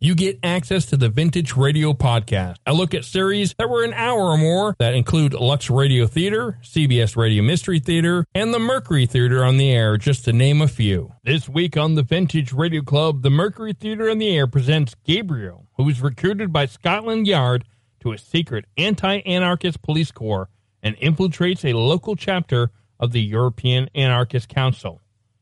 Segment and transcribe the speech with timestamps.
[0.00, 2.56] you get access to the Vintage Radio Podcast.
[2.66, 6.58] I look at series that were an hour or more that include Lux Radio Theater,
[6.62, 10.68] CBS Radio Mystery Theater, and the Mercury Theater on the Air, just to name a
[10.68, 11.12] few.
[11.22, 15.68] This week on the Vintage Radio Club, the Mercury Theater on the Air presents Gabriel,
[15.76, 17.64] who is recruited by Scotland Yard
[18.00, 20.50] to a secret anti anarchist police corps
[20.82, 22.70] and infiltrates a local chapter
[23.00, 25.00] of the European Anarchist Council.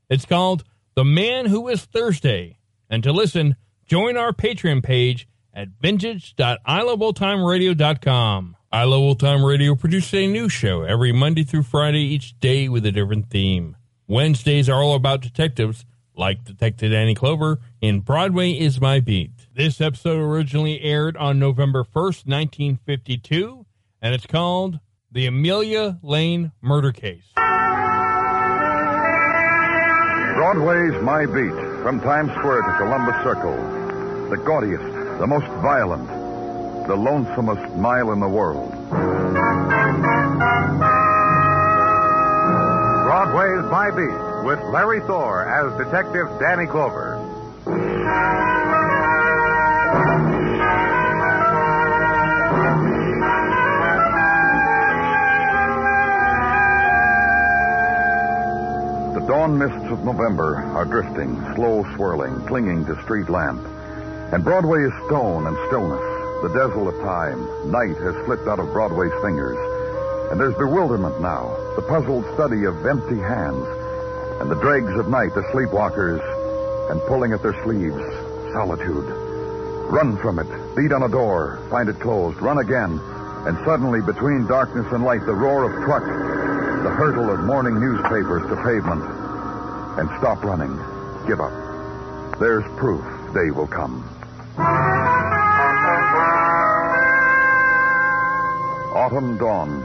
[0.08, 0.62] It's called
[0.94, 2.58] The Man Who Was Thursday.
[2.88, 3.56] And to listen,
[3.92, 8.56] join our Patreon page at vintage.iloveoldtimeradio.com.
[8.72, 12.70] I Love Old Time Radio produces a new show every Monday through Friday each day
[12.70, 13.76] with a different theme.
[14.08, 15.84] Wednesdays are all about detectives,
[16.16, 19.32] like Detective Danny Clover in Broadway is My Beat.
[19.54, 23.66] This episode originally aired on November 1st, 1952,
[24.00, 27.24] and it's called The Amelia Lane Murder Case.
[30.34, 31.52] Broadway's My Beat,
[31.82, 33.81] from Times Square to Columbus Circle.
[34.32, 34.82] The gaudiest,
[35.20, 36.08] the most violent,
[36.88, 38.72] the lonesomest mile in the world.
[43.04, 47.18] Broadway's My Beat with Larry Thor as Detective Danny Clover.
[59.12, 63.60] The dawn mists of November are drifting, slow swirling, clinging to street lamp.
[64.32, 66.00] And Broadway is stone and stillness,
[66.40, 67.70] the desolate of time.
[67.70, 69.60] Night has slipped out of Broadway's fingers.
[70.32, 73.68] And there's bewilderment now, the puzzled study of empty hands,
[74.40, 76.24] and the dregs of night, the sleepwalkers,
[76.90, 78.00] and pulling at their sleeves,
[78.56, 79.04] solitude.
[79.92, 82.98] Run from it, beat on a door, find it closed, run again,
[83.44, 86.04] and suddenly, between darkness and light, the roar of truck,
[86.82, 89.04] the hurtle of morning newspapers to pavement,
[90.00, 90.72] and stop running,
[91.28, 91.52] give up.
[92.40, 93.04] There's proof
[93.34, 94.08] day will come.
[98.94, 99.82] Autumn dawn,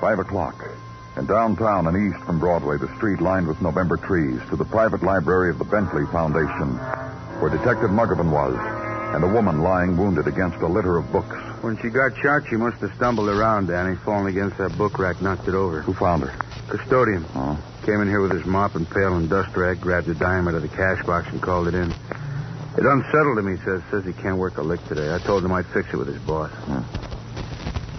[0.00, 0.68] five o'clock.
[1.14, 5.02] And downtown and east from Broadway, the street lined with November trees to the private
[5.02, 6.78] library of the Bentley Foundation,
[7.38, 8.56] where Detective Muggavan was,
[9.14, 11.36] and a woman lying wounded against a litter of books.
[11.60, 15.20] When she got shot, she must have stumbled around, Danny, fallen against that book rack,
[15.20, 15.82] knocked it over.
[15.82, 16.34] Who found her?
[16.68, 17.24] Custodian.
[17.34, 17.58] Oh.
[17.84, 20.54] Came in here with his mop and pail and dust rag, grabbed a dime out
[20.54, 21.92] of the cash box and called it in.
[22.76, 23.82] It unsettled him, he says.
[23.90, 25.12] Says he can't work a lick today.
[25.12, 26.50] I told him I'd fix it with his boss.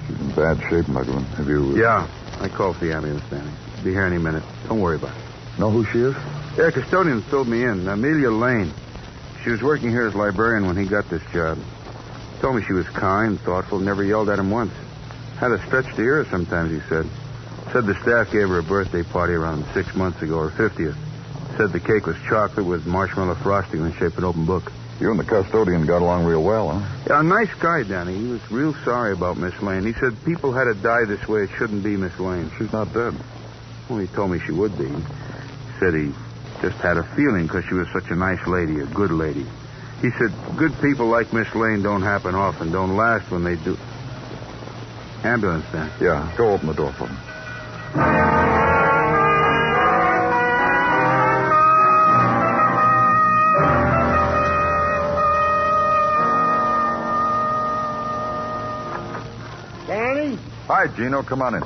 [0.07, 1.25] She's in bad shape, Muggavan.
[1.35, 1.73] Have you...
[1.73, 2.07] Uh, yeah,
[2.41, 3.51] I called for the ambulance, Danny.
[3.83, 4.43] Be here any minute.
[4.67, 5.59] Don't worry about it.
[5.59, 6.15] Know who she is?
[6.57, 7.87] Yeah, custodian filled me in.
[7.87, 8.73] Amelia Lane.
[9.43, 11.59] She was working here as librarian when he got this job.
[12.41, 14.73] Told me she was kind, thoughtful, never yelled at him once.
[15.37, 17.07] Had a stretch to hear sometimes, he said.
[17.71, 20.95] Said the staff gave her a birthday party around six months ago, her 50th.
[21.57, 24.71] Said the cake was chocolate with marshmallow frosting in the shape of an open book.
[24.99, 27.03] You and the custodian got along real well, huh?
[27.07, 28.15] Yeah, a nice guy, Danny.
[28.17, 29.85] He was real sorry about Miss Lane.
[29.85, 31.41] He said people had to die this way.
[31.41, 32.51] It shouldn't be Miss Lane.
[32.57, 33.13] She's not dead.
[33.89, 34.87] Well, he told me she would be.
[34.87, 36.13] He said he
[36.61, 39.45] just had a feeling because she was such a nice lady, a good lady.
[40.01, 43.77] He said good people like Miss Lane don't happen often, don't last when they do.
[45.23, 45.91] Ambulance, then.
[46.01, 48.52] Yeah, go open the door for them.
[60.83, 61.23] Hi, Gino.
[61.23, 61.63] Come on in.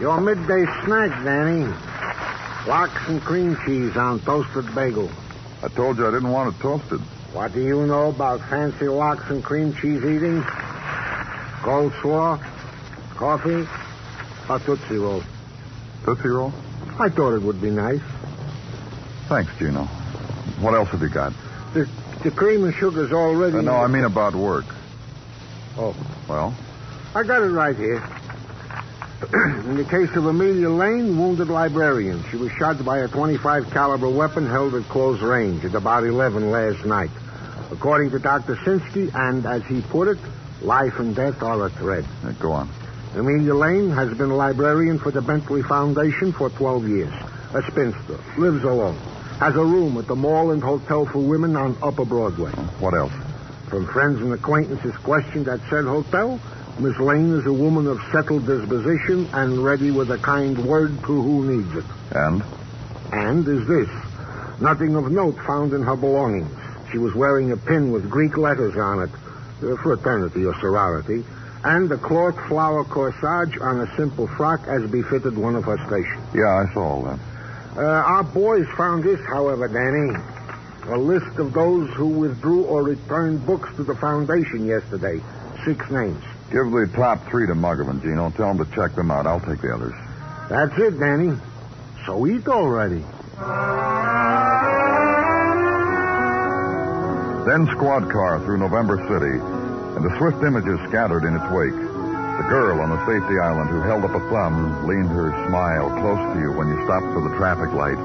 [0.00, 1.72] your midday snack, Danny.
[2.66, 5.08] Lox and cream cheese on toasted bagel.
[5.62, 6.98] I told you I didn't want it toasted.
[7.32, 10.42] What do you know about fancy lox and cream cheese eating?
[11.62, 12.42] Coleslaw,
[13.14, 13.68] coffee,
[14.48, 15.22] or Tootsie Roll.
[16.04, 16.52] Tootsie Roll?
[16.98, 18.02] I thought it would be nice.
[19.28, 19.84] Thanks, Gino.
[20.58, 21.32] What else have you got?
[21.74, 21.88] The,
[22.24, 23.58] the cream and sugar's already...
[23.58, 24.64] Uh, no, I mean about work.
[25.76, 25.94] Oh,
[26.28, 26.54] Well,
[27.14, 28.02] I got it right here.
[29.66, 32.24] In the case of Amelia Lane, wounded librarian.
[32.30, 36.50] She was shot by a 25 caliber weapon held at close range at about 11
[36.50, 37.10] last night.
[37.70, 38.56] According to Dr.
[38.56, 40.18] Sinsky, and as he put it,
[40.62, 42.04] life and death are a thread.
[42.24, 42.68] uh, go on.
[43.14, 47.12] Amelia Lane has been a librarian for the Bentley Foundation for 12 years.
[47.54, 48.96] A spinster, lives alone,
[49.38, 52.52] has a room at the Mall and Hotel for Women on Upper Broadway.
[52.78, 53.12] What else?
[53.70, 56.40] From friends and acquaintances questioned at said hotel,
[56.80, 61.22] Miss Lane is a woman of settled disposition and ready with a kind word to
[61.22, 61.84] who needs it.
[62.10, 62.42] And?
[63.12, 63.88] And is this
[64.60, 66.50] nothing of note found in her belongings.
[66.90, 71.24] She was wearing a pin with Greek letters on it, fraternity or sorority,
[71.62, 76.20] and a cloth flower corsage on a simple frock as befitted one of her station.
[76.34, 77.18] Yeah, I saw all that.
[77.76, 80.39] Uh, our boys found this, however, Danny.
[80.90, 85.20] A list of those who withdrew or returned books to the foundation yesterday.
[85.64, 86.20] Six names.
[86.50, 88.30] Give the top three to Muggavan, Gino.
[88.30, 89.24] Tell him to check them out.
[89.24, 89.94] I'll take the others.
[90.48, 91.38] That's it, Danny.
[92.06, 93.04] So eat already.
[97.46, 101.70] Then squad car through November City, and the swift images scattered in its wake.
[101.70, 106.34] The girl on the safety island who held up a thumb leaned her smile close
[106.34, 107.98] to you when you stopped for the traffic light.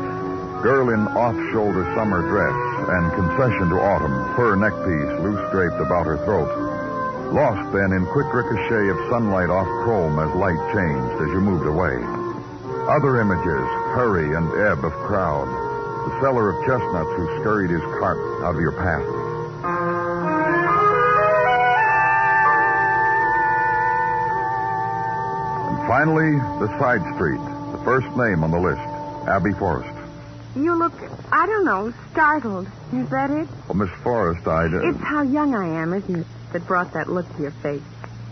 [0.61, 6.17] Girl in off-shoulder summer dress and concession to autumn, fur neckpiece loose draped about her
[6.25, 6.49] throat.
[7.33, 11.65] Lost then in quick ricochet of sunlight off chrome as light changed as you moved
[11.65, 11.97] away.
[12.87, 13.65] Other images,
[13.97, 15.49] hurry and ebb of crowd.
[16.05, 19.01] The seller of chestnuts who scurried his cart out of your path.
[25.73, 27.41] And finally, the side street,
[27.71, 28.85] the first name on the list,
[29.27, 29.94] Abby Forrest.
[30.55, 30.93] You look,
[31.31, 32.67] I don't know, startled.
[32.93, 33.47] Is that it?
[33.67, 34.65] Well, Miss Forrest, I.
[34.65, 37.81] Uh, It's how young I am, isn't it, that brought that look to your face?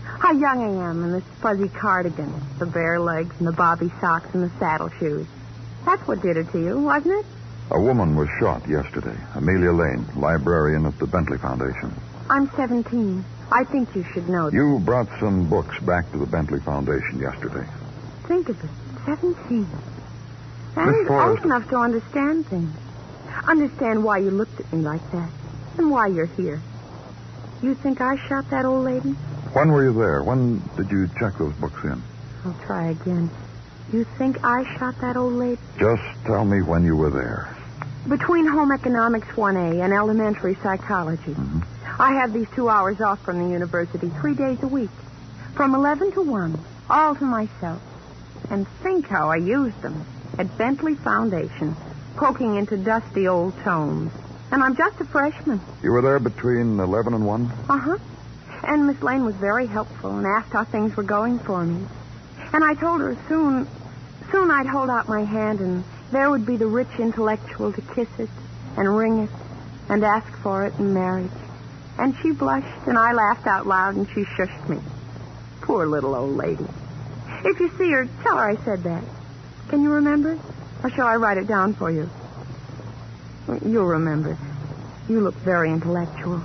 [0.04, 4.28] How young I am in this fuzzy cardigan, the bare legs and the bobby socks
[4.32, 5.26] and the saddle shoes.
[5.84, 7.26] That's what did it to you, wasn't it?
[7.70, 9.16] a woman was shot yesterday.
[9.34, 11.92] Amelia Lane, librarian at the Bentley Foundation.
[12.30, 13.24] I'm 17.
[13.50, 14.56] I think you should know that.
[14.56, 17.66] You brought some books back to the Bentley Foundation yesterday.
[18.28, 18.70] Think of it.
[19.06, 19.66] 17.
[20.76, 22.74] And old enough to understand things.
[23.46, 25.30] Understand why you looked at me like that.
[25.78, 26.60] And why you're here.
[27.62, 29.10] You think I shot that old lady?
[29.52, 30.22] When were you there?
[30.22, 32.02] When did you check those books in?
[32.44, 33.30] I'll try again.
[33.92, 35.60] You think I shot that old lady?
[35.78, 37.54] Just tell me when you were there.
[38.08, 41.34] Between home economics 1A and elementary psychology.
[41.34, 41.60] Mm-hmm.
[42.02, 44.90] I have these two hours off from the university three days a week.
[45.54, 46.58] From 11 to 1.
[46.90, 47.80] All to myself.
[48.50, 50.04] And think how I used them.
[50.38, 51.76] At Bentley Foundation.
[52.16, 54.12] Poking into dusty old tomes.
[54.50, 55.60] And I'm just a freshman.
[55.82, 57.52] You were there between 11 and 1?
[57.68, 57.98] Uh-huh.
[58.64, 61.86] And Miss Lane was very helpful and asked how things were going for me.
[62.52, 63.66] And I told her soon,
[64.30, 68.08] soon I'd hold out my hand and there would be the rich intellectual to kiss
[68.18, 68.30] it
[68.76, 69.30] and ring it
[69.88, 71.30] and ask for it in marriage.
[71.98, 74.78] And she blushed and I laughed out loud and she shushed me.
[75.60, 76.66] Poor little old lady.
[77.44, 79.02] If you see her, tell her I said that.
[79.68, 80.38] Can you remember?
[80.82, 82.08] Or shall I write it down for you?
[83.64, 84.38] You'll remember.
[85.08, 86.42] You look very intellectual.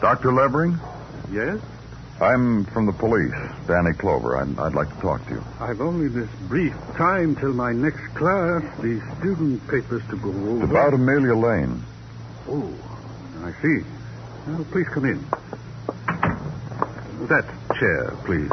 [0.00, 0.32] Dr.
[0.32, 0.78] Levering?
[1.30, 1.58] Yes?
[2.20, 3.32] I'm from the police,
[3.68, 4.38] Danny Clover.
[4.38, 5.44] I'd, I'd like to talk to you.
[5.60, 10.62] I've only this brief time till my next class, the student papers to go over.
[10.64, 11.82] It's about Amelia Lane.
[12.48, 12.74] Oh,
[13.44, 13.84] I see.
[14.72, 15.24] Please come in.
[17.28, 17.44] That
[17.78, 18.50] chair, please.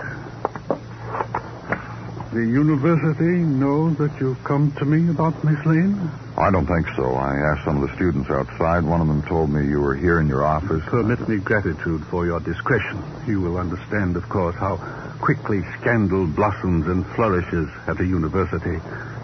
[2.33, 6.11] The university knows that you've come to me about Miss Lane?
[6.37, 7.15] I don't think so.
[7.15, 8.83] I asked some of the students outside.
[8.83, 10.83] One of them told me you were here in your office.
[10.85, 13.01] Permit me gratitude for your discretion.
[13.25, 14.75] You will understand, of course, how
[15.21, 18.81] quickly scandal blossoms and flourishes at a university.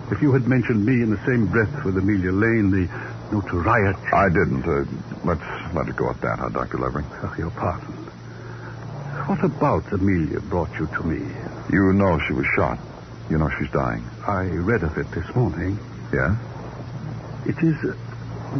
[0.09, 2.87] If you had mentioned me in the same breath with Amelia Lane, the
[3.31, 3.99] notoriety.
[4.13, 4.63] I didn't.
[4.63, 4.85] Uh,
[5.25, 6.77] let's let it go at that, huh, Dr.
[6.77, 7.05] Levering?
[7.23, 7.93] Oh, your pardon.
[9.27, 11.19] What about Amelia brought you to me?
[11.71, 12.79] You know she was shot.
[13.29, 14.03] You know she's dying.
[14.27, 15.77] I read of it this morning.
[16.13, 16.35] Yeah?
[17.45, 17.75] It is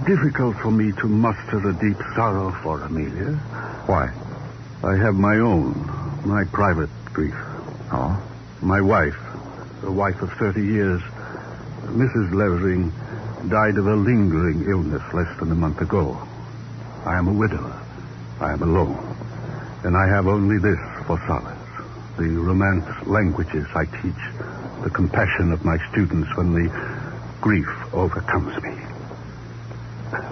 [0.06, 3.36] difficult for me to muster a deep sorrow for Amelia.
[3.86, 4.12] Why?
[4.84, 5.74] I have my own,
[6.26, 7.36] my private grief.
[7.92, 8.22] Oh?
[8.62, 9.18] My wife,
[9.84, 11.02] a wife of 30 years,
[11.94, 12.34] Mrs.
[12.34, 12.92] Levering,
[13.50, 16.18] died of a lingering illness less than a month ago.
[17.06, 17.82] I am a widower.
[18.40, 19.16] I am alone.
[19.84, 21.58] And I have only this for solace
[22.18, 27.11] the Romance languages I teach, the compassion of my students when the
[27.42, 28.76] grief overcomes me.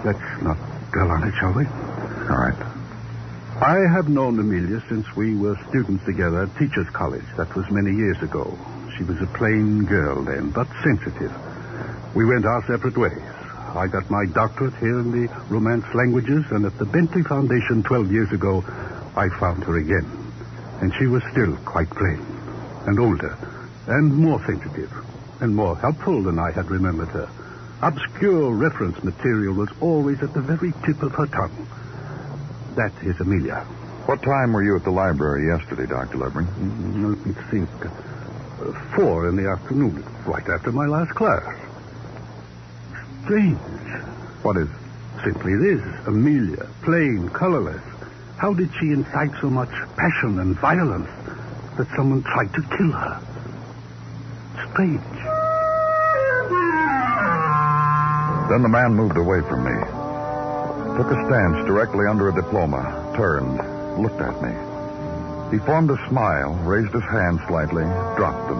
[0.04, 0.56] Let's not
[0.92, 1.66] dwell on it, shall we?
[1.66, 2.54] All right.
[3.60, 7.24] I have known Amelia since we were students together at Teachers College.
[7.36, 8.56] That was many years ago.
[8.96, 11.32] She was a plain girl then, but sensitive.
[12.14, 13.20] We went our separate ways.
[13.74, 18.12] I got my doctorate here in the Romance languages, and at the Bentley Foundation 12
[18.12, 18.64] years ago,
[19.16, 20.08] I found her again.
[20.80, 22.24] And she was still quite plain,
[22.86, 23.36] and older,
[23.88, 24.90] and more sensitive,
[25.40, 27.28] and more helpful than I had remembered her.
[27.82, 31.66] Obscure reference material was always at the very tip of her tongue.
[32.76, 33.56] That is Amelia.
[34.06, 36.18] What time were you at the library yesterday, Dr.
[36.18, 36.46] Levering?
[36.46, 37.68] Mm, Let me think.
[37.86, 41.42] Uh, four in the afternoon, right after my last class.
[43.24, 43.58] Strange.
[44.42, 44.68] What is?
[45.24, 47.82] Simply this Amelia, plain, colorless.
[48.38, 51.08] How did she incite so much passion and violence
[51.76, 53.20] that someone tried to kill her?
[54.72, 55.19] Strange.
[58.50, 59.78] Then the man moved away from me,
[60.98, 62.82] took a stance directly under a diploma,
[63.14, 63.56] turned,
[64.02, 64.50] looked at me.
[65.52, 67.84] He formed a smile, raised his hand slightly,
[68.16, 68.58] dropped them.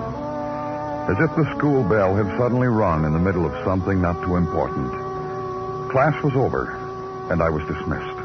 [1.10, 4.36] As if the school bell had suddenly rung in the middle of something not too
[4.36, 4.92] important.
[5.90, 6.70] Class was over,
[7.32, 8.16] and I was dismissed.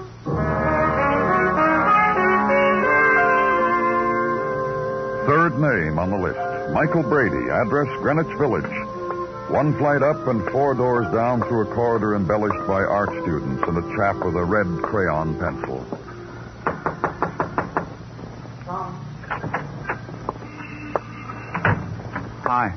[5.25, 8.95] Third name on the list Michael Brady, address Greenwich Village.
[9.50, 13.78] One flight up and four doors down through a corridor embellished by art students and
[13.78, 15.86] a chap with a red crayon pencil.
[22.44, 22.74] Hi.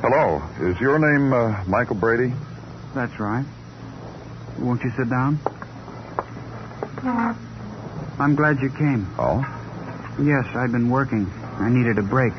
[0.00, 0.40] Hello.
[0.70, 2.32] Is your name uh, Michael Brady?
[2.94, 3.44] That's right.
[4.60, 5.40] Won't you sit down?
[8.20, 9.12] I'm glad you came.
[9.18, 9.40] Oh?
[10.22, 11.28] Yes, I've been working.
[11.58, 12.32] I needed a break.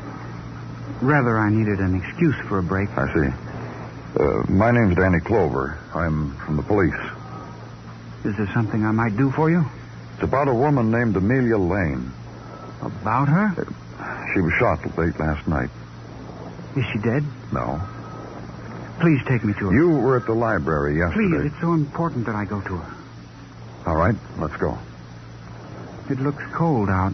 [1.02, 2.88] Rather, I needed an excuse for a break.
[2.96, 3.43] I see.
[4.18, 5.76] Uh, my name's Danny Clover.
[5.92, 6.94] I'm from the police.
[8.24, 9.64] Is there something I might do for you?
[10.14, 12.12] It's about a woman named Amelia Lane.
[12.80, 13.66] About her?
[14.32, 15.70] She was shot late last night.
[16.76, 17.24] Is she dead?
[17.52, 17.80] No.
[19.00, 19.72] Please take me to her.
[19.74, 21.38] You were at the library yesterday.
[21.38, 22.94] Please, it's so important that I go to her.
[23.86, 24.78] All right, let's go.
[26.08, 27.12] It looks cold out.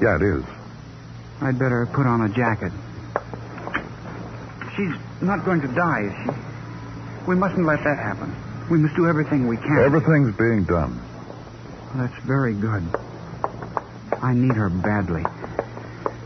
[0.00, 0.44] Yeah, it is.
[1.42, 2.72] I'd better put on a jacket.
[4.76, 6.30] She's not going to die, is she?
[7.28, 8.32] We mustn't let that happen.
[8.70, 9.78] We must do everything we can.
[9.84, 10.96] Everything's being done.
[11.94, 12.88] That's very good.
[14.22, 15.22] I need her badly.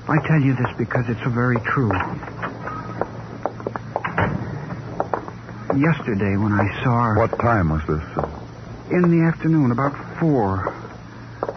[0.08, 1.90] I tell you this because it's so very true.
[5.74, 7.18] Yesterday, when I saw her.
[7.26, 8.06] What time was this?
[8.94, 10.72] In the afternoon, about four.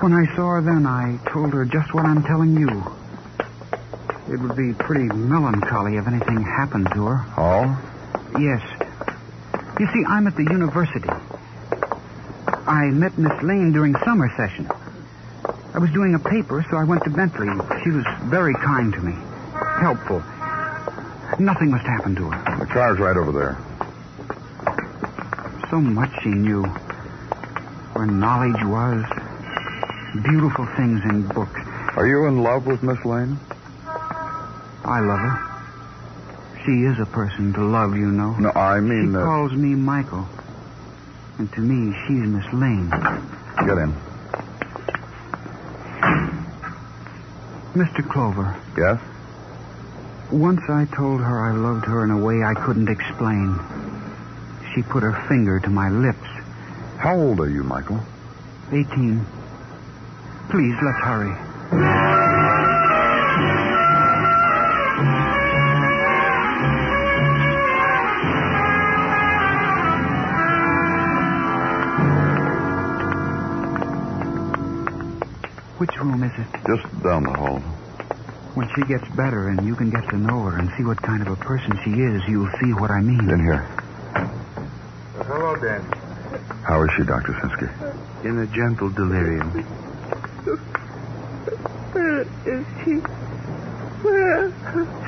[0.02, 2.99] When I saw her then, I told her just what I'm telling you.
[4.32, 7.26] It would be pretty melancholy if anything happened to her.
[7.38, 7.66] oh?
[8.40, 8.62] Yes.
[9.80, 11.10] You see, I'm at the university.
[12.68, 14.70] I met Miss Lane during summer session.
[15.74, 17.48] I was doing a paper, so I went to Bentley.
[17.84, 19.14] She was very kind to me,
[19.80, 20.20] helpful.
[21.40, 22.60] Nothing must happen to her.
[22.60, 23.58] The car's right over there.
[25.72, 26.64] So much she knew.
[27.94, 29.06] Where knowledge was.
[30.24, 31.60] Beautiful things in books.
[31.96, 33.40] Are you in love with Miss Lane?
[34.90, 35.46] I love her.
[36.66, 38.32] She is a person to love, you know.
[38.40, 39.12] No, I mean.
[39.14, 40.28] she uh, calls me Michael.
[41.38, 42.90] And to me, she's Miss Lane.
[42.90, 43.96] Get in.
[47.76, 48.08] Mr.
[48.10, 49.00] Clover, Yes?
[50.32, 53.58] once I told her I loved her in a way I couldn't explain.
[54.74, 56.28] She put her finger to my lips.
[56.98, 58.00] How old are you, Michael?
[58.72, 59.26] Eighteen.
[60.50, 62.09] Please, let's hurry.
[76.70, 77.58] Just down the hall.
[78.54, 81.26] When she gets better and you can get to know her and see what kind
[81.26, 83.26] of a person she is, you'll see what I mean.
[83.26, 83.66] In here.
[85.18, 85.82] hello, Dan.
[86.70, 87.34] How is she, Dr.
[87.42, 87.70] Sinsky?
[88.30, 89.50] In a gentle delirium.
[91.90, 93.02] Where is she?
[94.06, 94.54] Where?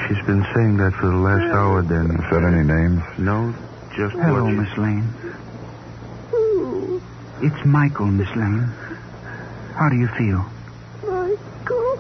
[0.10, 2.10] She's been saying that for the last hour, Dan.
[2.34, 3.02] Said any names?
[3.22, 3.54] No,
[3.94, 5.14] just Hello, what she- Miss Lane.
[6.34, 7.02] Ooh,
[7.44, 8.66] It's Michael, Miss Lane.
[9.78, 10.42] How do you feel?
[11.02, 11.98] Michael.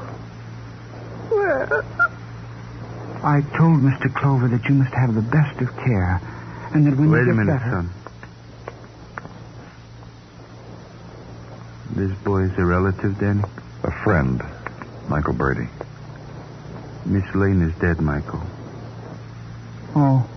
[1.29, 1.67] Where?
[3.23, 4.13] I told Mr.
[4.15, 6.19] Clover that you must have the best of care,
[6.73, 7.89] and that when Wait you get a minute, better, son.
[11.91, 13.43] This boy's a relative, Danny?
[13.83, 14.41] A friend,
[15.07, 15.67] Michael Brady.
[17.05, 18.41] Miss Lane is dead, Michael.
[19.95, 20.27] Oh.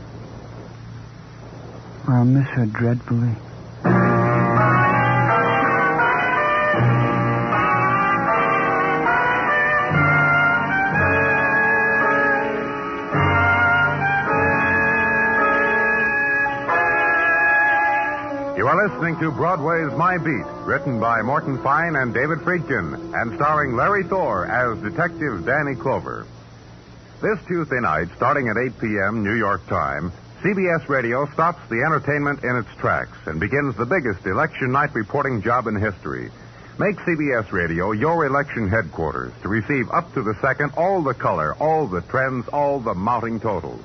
[2.06, 3.34] I'll miss her dreadfully.
[19.14, 24.02] Listening to Broadway's My Beat, written by Morton Fine and David Friedkin, and starring Larry
[24.02, 26.26] Thor as Detective Danny Clover.
[27.23, 29.23] This Tuesday night, starting at 8 p.m.
[29.23, 30.11] New York time,
[30.42, 35.42] CBS Radio stops the entertainment in its tracks and begins the biggest election night reporting
[35.42, 36.30] job in history.
[36.78, 41.54] Make CBS Radio your election headquarters to receive up to the second all the color,
[41.61, 43.85] all the trends, all the mounting totals.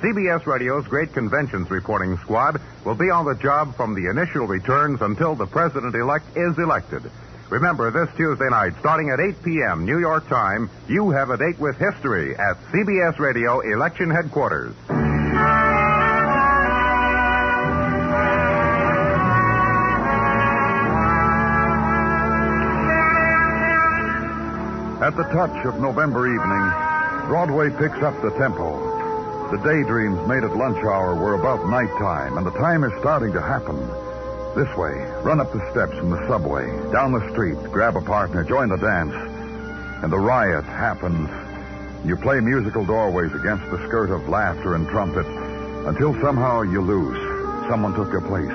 [0.00, 5.02] CBS Radio's great conventions reporting squad will be on the job from the initial returns
[5.02, 7.02] until the president elect is elected.
[7.50, 9.84] Remember, this Tuesday night, starting at 8 p.m.
[9.84, 14.74] New York time, you have a date with history at CBS Radio Election Headquarters.
[25.02, 28.89] At the touch of November evening, Broadway picks up the tempo.
[29.50, 33.42] The daydreams made at lunch hour were about nighttime, and the time is starting to
[33.42, 33.76] happen.
[34.54, 38.44] This way, run up the steps from the subway, down the street, grab a partner,
[38.44, 39.12] join the dance.
[40.04, 41.28] And the riot happens.
[42.06, 45.26] You play musical doorways against the skirt of laughter and trumpet
[45.88, 47.18] until somehow you lose.
[47.68, 48.54] Someone took your place,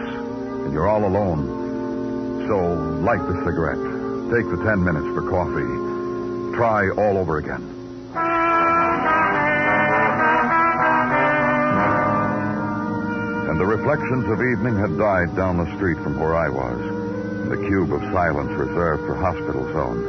[0.64, 2.48] and you're all alone.
[2.48, 2.56] So
[3.04, 3.84] light the cigarette.
[4.32, 6.56] Take the ten minutes for coffee.
[6.56, 7.76] Try all over again.
[13.56, 16.78] And the reflections of evening had died down the street from where I was,
[17.44, 20.04] in the cube of silence reserved for hospital zone.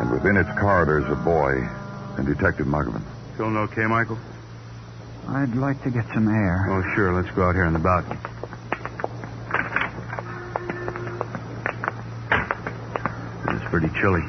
[0.00, 1.62] And within its corridors, a boy
[2.18, 3.04] and Detective Muggavan.
[3.36, 4.18] Feeling okay, Michael?
[5.28, 6.66] I'd like to get some air.
[6.68, 7.12] Oh, sure.
[7.12, 8.18] Let's go out here in the balcony.
[13.54, 14.22] It's pretty chilly.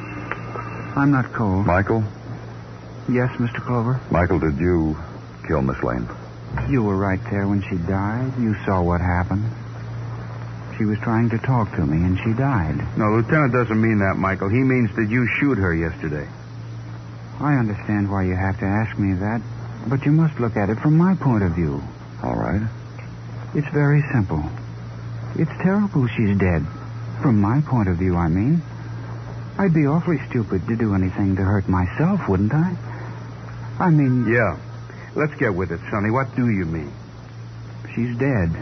[0.96, 1.66] I'm not cold.
[1.66, 2.04] Michael?
[3.10, 3.66] Yes, Mr.
[3.66, 4.00] Clover?
[4.12, 4.96] Michael, did you
[5.48, 6.08] kill Miss Lane?
[6.70, 8.34] You were right there when she died.
[8.40, 9.46] You saw what happened.
[10.78, 12.78] She was trying to talk to me, and she died.
[12.98, 14.50] No, Lieutenant doesn't mean that, Michael.
[14.50, 16.28] He means did you shoot her yesterday?
[17.40, 19.42] I understand why you have to ask me that,
[19.88, 21.82] but you must look at it from my point of view.
[22.24, 22.62] All right.
[23.56, 24.44] It's very simple.
[25.36, 26.66] It's terrible she's dead.
[27.22, 28.62] From my point of view, I mean.
[29.58, 32.76] I'd be awfully stupid to do anything to hurt myself, wouldn't I?
[33.80, 34.58] I mean, Yeah.
[35.18, 36.12] Let's get with it, Sonny.
[36.12, 36.94] What do you mean?
[37.98, 38.54] she's dead,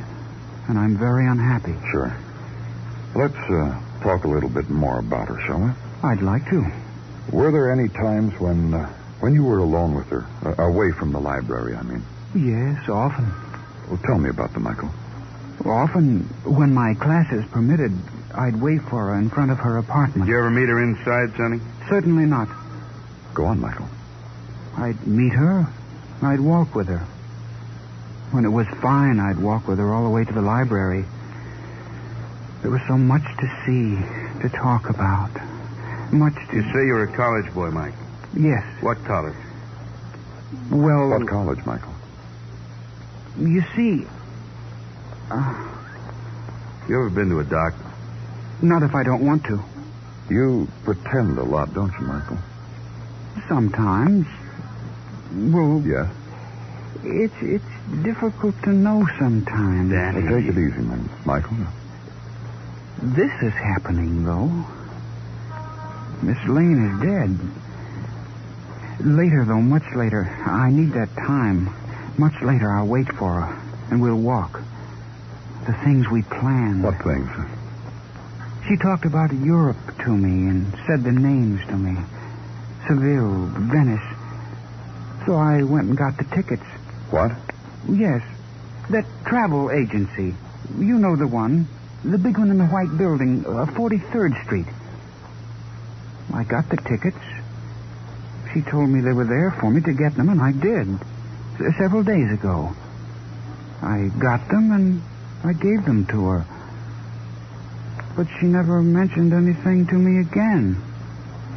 [0.70, 1.76] and I'm very unhappy.
[1.92, 2.16] Sure.
[3.14, 5.72] Let's uh, talk a little bit more about her, shall we?
[6.04, 6.66] I'd like to.
[7.32, 8.88] Were there any times when uh,
[9.20, 11.76] when you were alone with her, uh, away from the library?
[11.76, 12.04] I mean.
[12.34, 13.26] Yes, often.
[13.90, 14.90] Well, tell me about them, Michael.
[15.66, 17.92] Often, when my classes permitted,
[18.34, 20.26] I'd wait for her in front of her apartment.
[20.26, 21.60] Did you ever meet her inside, Sonny?
[21.90, 22.48] Certainly not.
[23.34, 23.88] Go on, Michael.
[24.78, 25.68] I'd meet her.
[26.22, 27.06] I'd walk with her.
[28.32, 31.06] When it was fine, I'd walk with her all the way to the library.
[32.62, 35.30] There was so much to see, to talk about.
[36.12, 36.56] Much to...
[36.56, 37.94] You say you're a college boy, Mike.
[38.36, 38.64] Yes.
[38.82, 39.36] What college?
[40.72, 41.94] Well, What college, Michael?
[43.40, 44.06] you see...
[45.30, 45.68] Uh,
[46.88, 47.82] You ever been to a doctor?
[48.62, 49.62] not if I don't want to.
[50.30, 52.38] You pretend a lot, don't you, Michael?
[53.50, 54.26] Sometimes.
[55.36, 56.08] Well, Yes.
[57.04, 59.92] it's it's difficult to know sometimes.
[59.92, 61.10] Well, take it easy, man.
[61.26, 61.58] Michael.
[63.02, 64.50] This is happening, though.
[66.22, 67.38] Miss Lane is dead.
[69.06, 70.24] Later, though, much later.
[70.46, 71.70] I need that time.
[72.18, 74.62] Much later, I'll wait for her, and we'll walk.
[75.68, 76.82] The things we planned.
[76.84, 77.30] What things?
[78.70, 81.98] She talked about Europe to me and said the names to me
[82.88, 84.15] Seville, Venice.
[85.26, 86.66] So I went and got the tickets.
[87.10, 87.32] What?
[87.90, 88.22] Yes,
[88.90, 90.38] that travel agency.
[90.78, 91.68] You know the one.
[92.06, 94.70] The big one in the white building, uh, 43rd Street.
[96.34, 97.24] I got the tickets.
[98.54, 100.88] She told me they were there for me to get them, and I did.
[101.58, 102.70] S- several days ago.
[103.82, 105.02] I got them, and
[105.44, 106.46] I gave them to her.
[108.16, 110.82] But she never mentioned anything to me again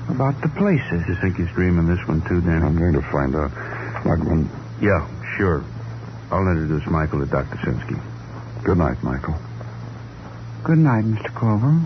[0.08, 1.04] about the places.
[1.06, 2.64] You think he's dreaming this one, too, Danny?
[2.64, 3.50] I'm going to find out.
[4.04, 4.48] Muggavan.
[4.80, 5.64] Yeah, sure.
[6.30, 7.56] I'll introduce Michael to Dr.
[7.58, 8.00] Sinsky.
[8.64, 9.34] Good night, Michael.
[10.64, 11.34] Good night, Mr.
[11.34, 11.80] Clover.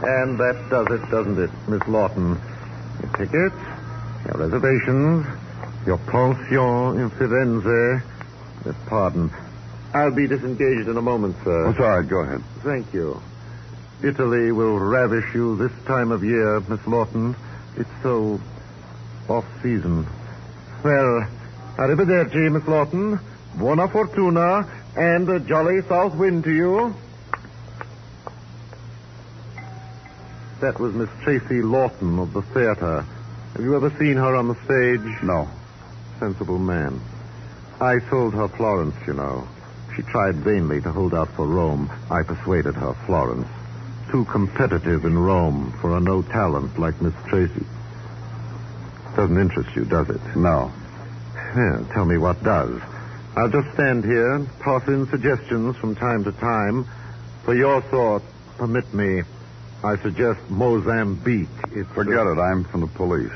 [0.00, 2.40] And that does it, doesn't it, Miss Lawton?
[3.18, 3.56] Tickets,
[4.26, 5.26] your reservations,
[5.86, 8.02] your pension in Firenze.
[8.64, 9.30] Uh, Pardon.
[9.92, 11.66] I'll be disengaged in a moment, sir.
[11.66, 12.08] That's all right.
[12.08, 12.44] Go ahead.
[12.62, 13.20] Thank you.
[14.04, 17.34] Italy will ravish you this time of year, Miss Lawton.
[17.76, 18.40] It's so
[19.28, 20.06] off season.
[20.84, 21.26] Well,
[21.76, 23.18] arrivederci, Miss Lawton.
[23.56, 24.62] Buona fortuna
[24.96, 26.94] and a jolly south wind to you.
[30.60, 33.06] That was Miss Tracy Lawton of the theater.
[33.54, 35.22] Have you ever seen her on the stage?
[35.22, 35.48] No.
[36.18, 37.00] Sensible man.
[37.80, 39.46] I sold her Florence, you know.
[39.94, 41.88] She tried vainly to hold out for Rome.
[42.10, 43.46] I persuaded her Florence.
[44.10, 47.64] Too competitive in Rome for a no talent like Miss Tracy.
[49.14, 50.20] Doesn't interest you, does it?
[50.34, 50.72] No.
[51.54, 52.80] Yeah, tell me what does.
[53.36, 56.84] I'll just stand here and toss in suggestions from time to time.
[57.44, 58.22] For your thought,
[58.56, 59.22] permit me,
[59.84, 61.48] I suggest Mozambique.
[61.70, 62.38] It's Forget it.
[62.38, 63.30] I'm from the police.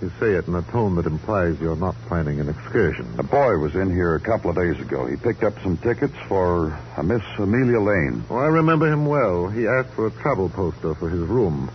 [0.00, 3.14] You say it in a tone that implies you're not planning an excursion.
[3.18, 5.06] A boy was in here a couple of days ago.
[5.06, 8.24] He picked up some tickets for a Miss Amelia Lane.
[8.30, 9.48] Oh, I remember him well.
[9.48, 11.70] He asked for a travel poster for his room.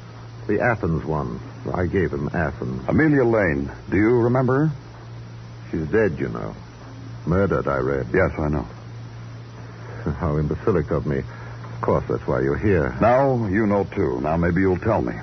[0.48, 1.40] The Athens one.
[1.74, 2.84] I gave him Athens.
[2.88, 3.72] Amelia Lane.
[3.90, 4.72] Do you remember her?
[5.70, 6.56] She's dead, you know.
[7.26, 8.08] Murdered, I read.
[8.14, 8.68] Yes, I know.
[10.20, 11.22] How imbecilic of me.
[11.82, 12.96] Of course, that's why you're here.
[13.02, 14.22] Now you know, too.
[14.22, 15.14] Now maybe you'll tell me.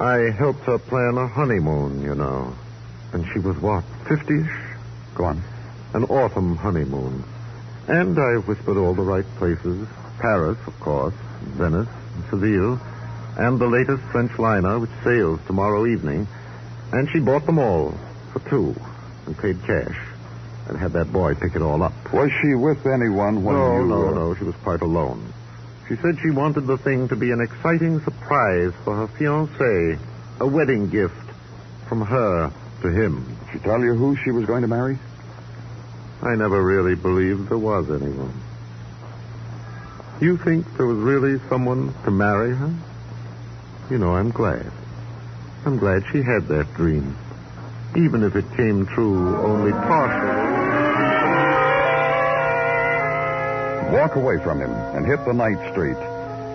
[0.00, 2.52] I helped her plan a honeymoon, you know.
[3.12, 4.50] And she was what, 50-ish?
[5.14, 5.40] Go on.
[5.94, 7.22] An autumn honeymoon.
[7.86, 9.86] And I whispered all the right places.
[10.18, 11.14] Paris, of course,
[11.54, 11.86] Venice,
[12.28, 12.80] Seville,
[13.38, 16.26] and the latest French liner, which sails tomorrow evening.
[16.90, 17.94] And she bought them all
[18.32, 18.74] for two
[19.26, 19.96] and paid cash.
[20.66, 21.92] And had that boy pick it all up.
[22.12, 23.86] Was she with anyone when no, you...
[23.86, 24.34] no, uh, no.
[24.34, 25.32] She was quite alone.
[25.90, 29.98] She said she wanted the thing to be an exciting surprise for her fiancé.
[30.38, 31.16] A wedding gift
[31.88, 33.24] from her to him.
[33.24, 34.96] Did she tell you who she was going to marry?
[36.22, 38.40] I never really believed there was anyone.
[40.20, 42.72] You think there was really someone to marry her?
[43.90, 44.70] You know, I'm glad.
[45.66, 47.16] I'm glad she had that dream.
[47.96, 50.49] Even if it came true only partially.
[53.90, 55.96] Walk away from him and hit the night street.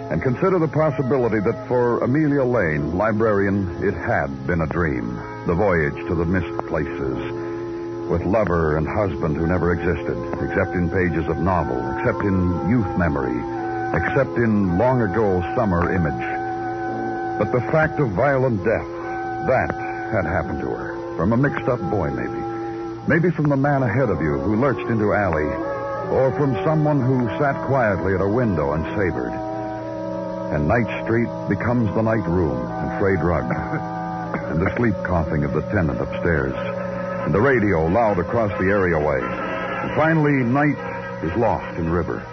[0.09, 5.15] And consider the possibility that for Amelia Lane, librarian, it had been a dream.
[5.45, 7.17] The voyage to the missed places.
[8.07, 10.15] With lover and husband who never existed,
[10.47, 13.35] except in pages of novel, except in youth memory,
[13.97, 16.25] except in long ago summer image.
[17.37, 18.87] But the fact of violent death,
[19.47, 19.75] that
[20.13, 21.17] had happened to her.
[21.17, 22.41] From a mixed up boy, maybe.
[23.07, 25.64] Maybe from the man ahead of you who lurched into alley,
[26.11, 29.33] or from someone who sat quietly at a window and savored.
[30.53, 33.45] And Night Street becomes the night room and frayed rug,
[34.51, 36.53] and the sleep coughing of the tenant upstairs,
[37.25, 39.19] and the radio loud across the areaway.
[39.21, 40.77] And finally, night
[41.23, 42.23] is lost in river.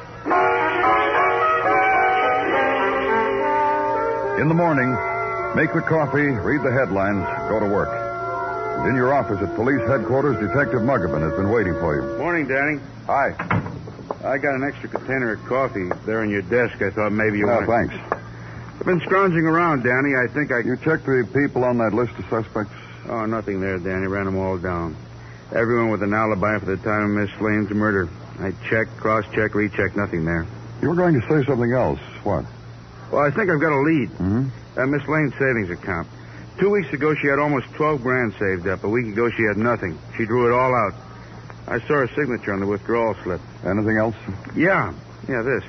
[4.40, 4.90] In the morning,
[5.54, 7.90] make the coffee, read the headlines, go to work.
[8.80, 12.02] And in your office at police headquarters, Detective Muggavan has been waiting for you.
[12.32, 12.80] Morning, Danny.
[13.04, 13.28] Hi.
[14.24, 16.80] I got an extra container of coffee there on your desk.
[16.80, 17.90] I thought maybe you Oh, wanted...
[17.90, 17.94] thanks.
[18.80, 20.16] I've been scrounging around, Danny.
[20.16, 20.60] I think I...
[20.60, 22.72] You checked the people on that list of suspects?
[23.06, 24.06] Oh, nothing there, Danny.
[24.06, 24.96] Ran them all down.
[25.54, 28.08] Everyone with an alibi for the time of Miss Lane's murder.
[28.40, 29.94] I checked, cross-checked, rechecked.
[29.94, 30.46] Nothing there.
[30.80, 32.00] You were going to say something else.
[32.24, 32.46] What?
[33.12, 34.08] Well, I think I've got a lead.
[34.08, 34.48] Hmm?
[34.76, 36.08] That Miss Lane's savings account.
[36.58, 38.84] Two weeks ago, she had almost 12 grand saved up.
[38.84, 39.98] A week ago, she had nothing.
[40.16, 40.94] She drew it all out.
[41.66, 43.40] I saw her signature on the withdrawal slip.
[43.64, 44.16] Anything else?
[44.56, 44.92] Yeah.
[45.28, 45.64] Yeah, this.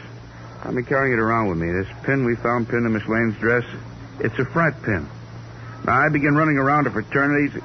[0.63, 1.71] I've been carrying it around with me.
[1.71, 3.65] This pin we found pinned in Miss Lane's dress,
[4.19, 5.07] it's a frat pin.
[5.85, 7.61] Now, I began running around to fraternities.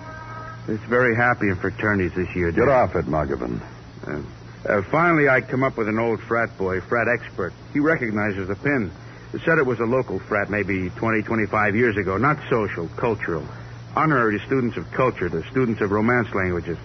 [0.67, 2.51] It's very happy in fraternities this year.
[2.51, 3.61] Get off it, Muggavan.
[4.07, 4.21] Uh,
[4.69, 7.53] uh, finally, I come up with an old frat boy, frat expert.
[7.73, 8.91] He recognizes the pin.
[9.33, 12.17] He said it was a local frat maybe 20, 25 years ago.
[12.17, 13.47] Not social, cultural.
[13.95, 16.79] Honorary students of culture, the students of romance languages.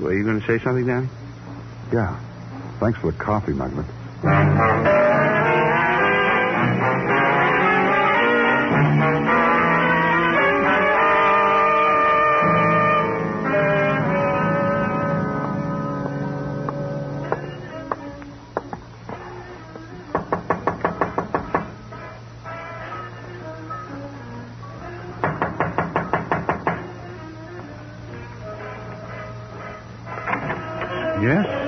[0.00, 1.08] Were you going to say something, Danny?
[1.92, 2.20] Yeah.
[2.80, 5.05] Thanks for the coffee, Muggavan.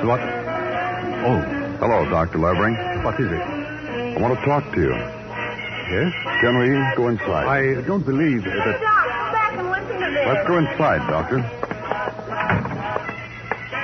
[0.05, 0.21] What?
[0.21, 1.41] Oh,
[1.81, 2.39] Hello, Dr.
[2.39, 2.75] Levering.
[3.05, 3.41] what is it?
[3.41, 4.95] I want to talk to you.
[4.95, 6.13] Yes?
[6.41, 7.47] Can we go inside?
[7.47, 8.81] I don't believe Hey, that.
[8.81, 10.27] Doc, back and listen to this.
[10.27, 11.39] Let's go inside, Doctor.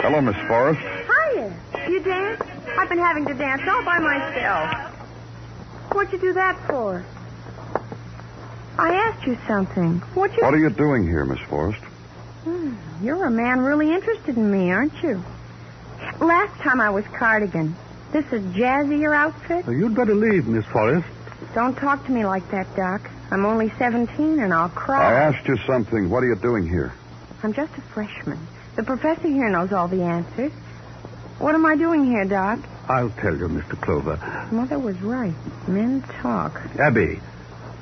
[0.02, 0.80] Hello, Miss Forrest.
[0.80, 1.52] Hiya.
[1.90, 2.42] You dance?
[2.78, 4.92] I've been having to dance all by myself.
[5.92, 7.04] What'd you do that for?
[8.78, 9.98] I asked you something.
[10.14, 10.42] What you...
[10.42, 11.80] What are you doing here, Miss Forrest?
[12.44, 15.22] Hmm, You're a man really interested in me, aren't you?
[16.24, 17.76] Last time I was cardigan.
[18.12, 19.66] This is jazzy your outfit?
[19.66, 21.06] You'd better leave, Miss Forrest.
[21.54, 23.10] Don't talk to me like that, Doc.
[23.30, 25.12] I'm only 17 and I'll cry.
[25.12, 26.08] I asked you something.
[26.08, 26.94] What are you doing here?
[27.42, 28.38] I'm just a freshman.
[28.76, 30.50] The professor here knows all the answers.
[31.40, 32.58] What am I doing here, Doc?
[32.88, 33.78] I'll tell you, Mr.
[33.80, 34.16] Clover.
[34.50, 35.34] Mother was right.
[35.68, 36.58] Men talk.
[36.78, 37.16] Abby,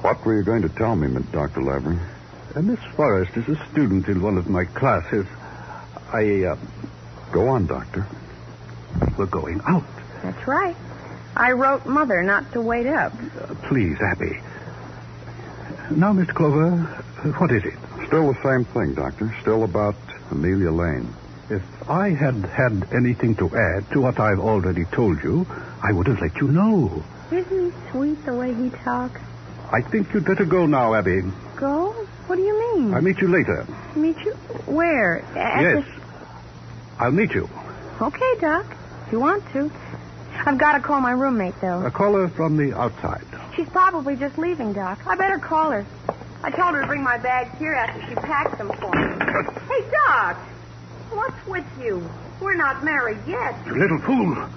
[0.01, 1.63] What were you going to tell me, Dr.
[1.63, 2.01] Levering?
[2.57, 5.27] uh, Miss Forrest is a student in one of my classes.
[6.13, 6.57] I, uh,
[7.31, 8.05] Go on, Doctor.
[9.17, 9.85] We're going out.
[10.23, 10.77] That's right.
[11.37, 13.13] I wrote Mother not to wait up.
[13.15, 14.39] Uh, please, Abby.
[15.97, 16.35] Now, Mr.
[16.35, 17.75] Clover, uh, what is it?
[18.07, 19.35] Still the same thing, Doctor.
[19.41, 19.97] Still about
[20.31, 21.13] Amelia Lane.
[21.51, 25.47] If I had had anything to add to what I've already told you,
[25.83, 27.03] I would have let you know.
[27.31, 29.21] Isn't he sweet the way he talks?
[29.73, 31.23] I think you'd better go now, Abby.
[31.57, 31.93] Go?
[32.27, 32.95] What do you mean?
[32.95, 33.67] I'll meet you later.
[33.97, 34.33] Meet you?
[34.67, 35.19] Where?
[35.37, 35.85] At yes.
[36.99, 37.49] I'll meet you.
[38.01, 38.67] Okay, Doc.
[39.13, 39.71] You want to.
[40.47, 41.85] I've got to call my roommate, though.
[41.85, 43.23] A caller from the outside.
[43.55, 45.07] She's probably just leaving, Doc.
[45.07, 45.85] I better call her.
[46.43, 49.05] I told her to bring my bags here after she packed them for me.
[49.69, 50.39] hey, Doc!
[51.11, 52.09] What's with you?
[52.41, 53.55] We're not married yet.
[53.67, 54.49] You little fool.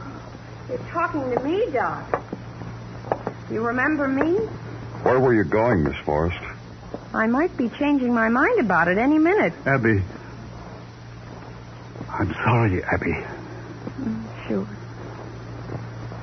[0.69, 2.23] You're talking to me, Doc.
[3.51, 4.37] You remember me?
[5.03, 6.39] Where were you going, Miss Forrest?
[7.13, 9.53] I might be changing my mind about it any minute.
[9.65, 10.01] Abby.
[12.09, 13.34] I'm sorry, Abby.
[14.47, 14.67] Sure.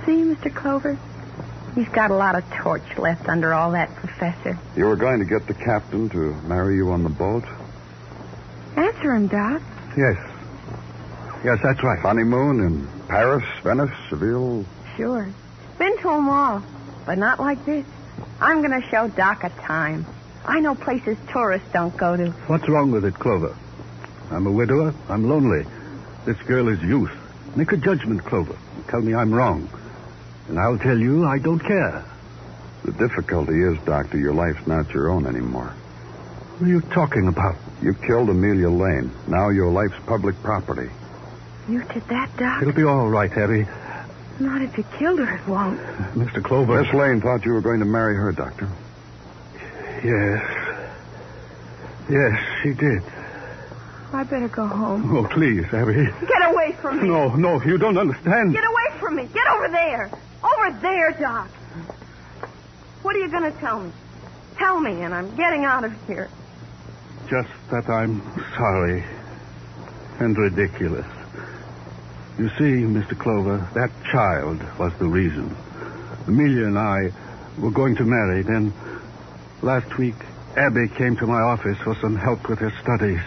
[0.05, 0.55] See, Mr.
[0.55, 0.99] Clover?
[1.75, 4.59] He's got a lot of torch left under all that professor.
[4.77, 7.45] You were going to get the captain to marry you on the boat?
[8.77, 9.63] Answer him, Doc.
[9.97, 10.17] Yes.
[11.45, 11.99] Yes, that's right.
[11.99, 14.65] Honeymoon in Paris, Venice, Seville?
[14.97, 15.29] Sure.
[15.79, 16.63] Been to 'em all,
[17.07, 17.85] but not like this.
[18.41, 20.05] I'm going to show Doc a time.
[20.47, 22.31] I know places tourists don't go to.
[22.49, 23.57] What's wrong with it, Clover?
[24.31, 24.93] I'm a widower.
[25.09, 25.65] I'm lonely.
[26.27, 27.11] This girl is youth.
[27.57, 28.57] Make a judgment, Clover.
[28.89, 29.69] Tell me I'm wrong.
[30.49, 32.05] And I'll tell you I don't care.
[32.85, 35.69] The difficulty is, Doctor, your life's not your own anymore.
[36.59, 37.57] What are you talking about?
[37.83, 39.11] You killed Amelia Lane.
[39.29, 40.91] Now your life's public property.
[41.69, 42.63] You did that, Doc?
[42.63, 43.67] It'll be all right, Abby.
[44.41, 45.79] Not if you killed her, it won't.
[46.15, 46.43] Mr.
[46.43, 46.83] Clover.
[46.83, 48.69] Miss Lane thought you were going to marry her, Doctor.
[50.03, 50.43] Yes.
[52.11, 53.03] Yes, she did.
[54.13, 55.17] I better go home.
[55.17, 55.95] Oh, please, Abby.
[56.27, 57.09] Get away from me.
[57.09, 58.53] No, no, you don't understand.
[58.53, 59.27] Get away from me.
[59.27, 60.11] Get over there.
[60.45, 61.49] Over there, Doc.
[63.03, 63.93] What are you going to tell me?
[64.59, 66.29] Tell me, and I'm getting out of here.
[67.29, 68.21] Just that I'm
[68.57, 69.03] sorry
[70.19, 71.07] and ridiculous.
[72.39, 73.19] You see, Mr.
[73.19, 75.57] Clover, that child was the reason.
[76.27, 77.11] Amelia and I
[77.59, 78.43] were going to marry.
[78.43, 78.73] Then
[79.63, 80.15] last week,
[80.57, 83.21] Abby came to my office for some help with her studies.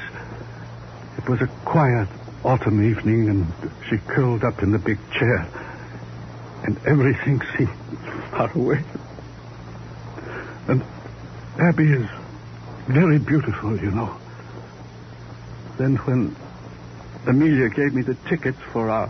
[1.26, 2.08] It was a quiet
[2.44, 5.50] autumn evening, and she curled up in the big chair,
[6.66, 8.84] and everything seemed far away.
[10.68, 10.84] And
[11.58, 12.08] Abby is
[12.90, 14.16] very beautiful, you know.
[15.80, 16.36] Then when
[17.26, 19.08] Amelia gave me the tickets for our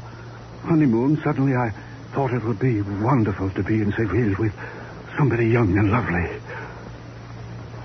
[0.63, 1.73] honeymoon, suddenly I
[2.13, 4.53] thought it would be wonderful to be in Seville with
[5.17, 6.29] somebody young and lovely.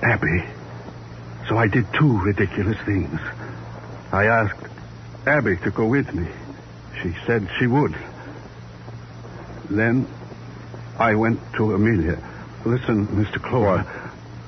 [0.04, 0.44] Abby.
[1.48, 3.18] So I did two ridiculous things.
[4.12, 4.60] I asked
[5.26, 6.26] Abby to go with me.
[7.02, 7.94] She said she would.
[9.70, 10.06] Then
[10.98, 12.18] I went to Amelia.
[12.66, 13.40] Listen, Mr.
[13.42, 13.84] Clover.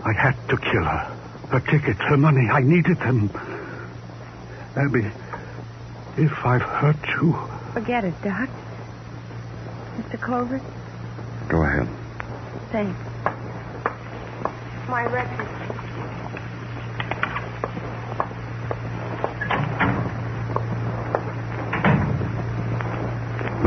[0.04, 1.18] I had to kill her.
[1.50, 3.30] Her tickets, her money, I needed them.
[4.76, 5.10] Abby,
[6.16, 7.38] if I've hurt you.
[7.72, 8.48] Forget it, Doc.
[9.96, 10.20] Mr.
[10.20, 10.60] Clover,
[11.48, 11.88] Go ahead.
[12.70, 12.98] thanks.
[14.88, 15.71] My record.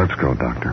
[0.08, 0.72] Let's go, Doctor.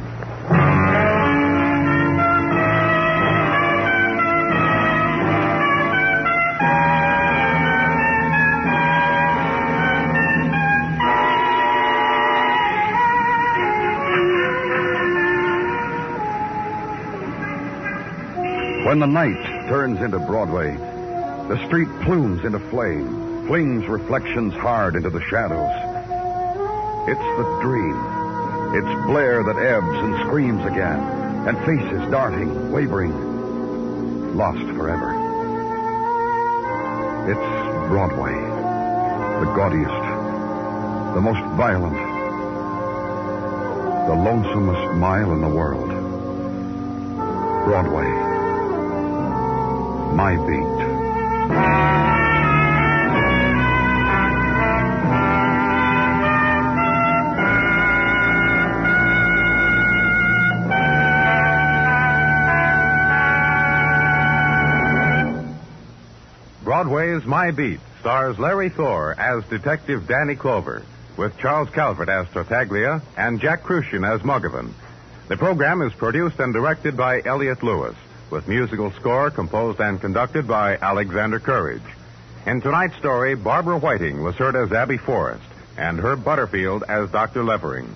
[18.85, 19.33] When the night
[19.71, 20.77] turns into Broadway,
[21.49, 25.73] the street plumes into flame, flings reflections hard into the shadows.
[27.09, 28.22] It's the dream.
[28.75, 30.99] It's Blair that ebbs and screams again,
[31.47, 35.13] and faces darting, wavering, lost forever.
[37.31, 40.05] It's Broadway, the gaudiest,
[41.15, 41.99] the most violent,
[44.09, 45.91] the lonesomest mile in the world.
[47.67, 48.09] Broadway,
[50.17, 51.92] my beat.
[67.53, 70.83] Beat stars Larry Thor as Detective Danny Clover,
[71.17, 74.73] with Charles Calvert as Tartaglia and Jack Kruschen as Muggavan.
[75.29, 77.95] The program is produced and directed by Elliott Lewis,
[78.31, 81.83] with musical score composed and conducted by Alexander Courage.
[82.47, 85.45] In tonight's story, Barbara Whiting was heard as Abby Forrest
[85.77, 87.45] and Herb Butterfield as Dr.
[87.45, 87.95] Levering.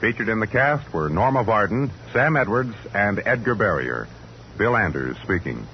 [0.00, 4.06] Featured in the cast were Norma Varden, Sam Edwards, and Edgar Barrier.
[4.56, 5.66] Bill Anders speaking.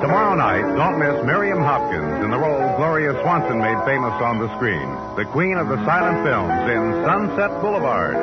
[0.00, 4.48] Tomorrow night, don't miss Miriam Hopkins in the role Gloria Swanson made famous on the
[4.56, 8.16] screen, the queen of the silent films in Sunset Boulevard.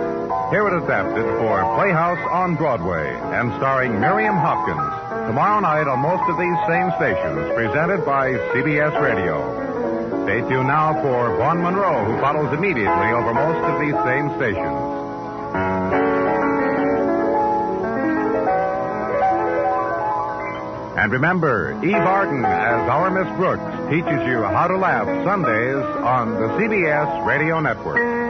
[0.50, 4.90] Hear it adapted for Playhouse on Broadway and starring Miriam Hopkins.
[5.30, 9.38] Tomorrow night on most of these same stations, presented by CBS Radio.
[10.26, 14.87] Stay tuned now for Vaughn Monroe, who follows immediately over most of these same stations.
[20.98, 26.34] And remember, Eve Arden as our Miss Brooks teaches you how to laugh Sundays on
[26.34, 28.27] the CBS Radio Network.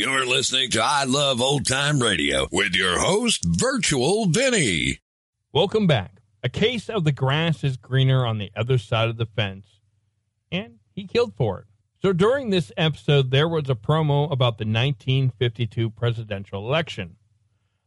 [0.00, 5.00] You're listening to I Love Old Time Radio with your host, Virtual Vinny.
[5.52, 6.22] Welcome back.
[6.42, 9.66] A case of the grass is greener on the other side of the fence,
[10.50, 11.66] and he killed for it.
[12.00, 17.16] So during this episode, there was a promo about the 1952 presidential election.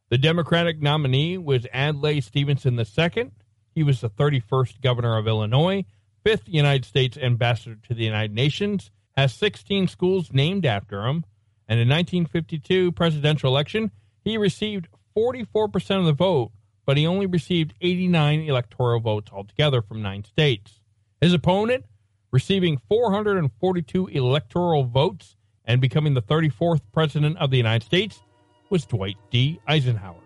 [0.10, 3.32] The Democratic nominee was Adlai Stevenson II.
[3.73, 5.84] He was the 31st governor of Illinois,
[6.23, 11.26] fifth United States ambassador to the United Nations, has 16 schools named after him,
[11.73, 13.89] and in 1952 presidential election,
[14.23, 16.51] he received 44% of the vote,
[16.86, 20.79] but he only received 89 electoral votes altogether from nine states.
[21.19, 21.86] His opponent,
[22.31, 28.21] receiving 442 electoral votes and becoming the 34th president of the United States,
[28.69, 29.59] was Dwight D.
[29.67, 30.21] Eisenhower.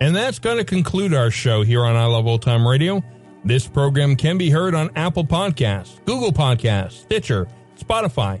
[0.00, 3.02] And that's going to conclude our show here on I Love Old Time Radio.
[3.44, 8.40] This program can be heard on Apple Podcasts, Google Podcasts, Stitcher, Spotify,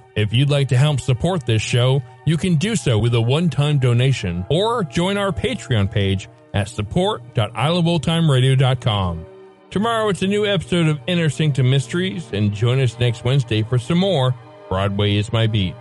[0.15, 3.77] If you'd like to help support this show, you can do so with a one-time
[3.79, 9.25] donation or join our Patreon page at support.iloveoldtimeradio.com.
[9.69, 13.79] Tomorrow it's a new episode of Inner Sanctum Mysteries, and join us next Wednesday for
[13.79, 14.35] some more
[14.67, 15.75] Broadway is My Beat.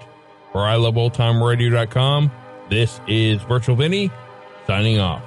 [0.52, 2.30] For iloveoldtimeradio.com,
[2.68, 4.10] this is Virtual Vinny
[4.66, 5.24] signing off.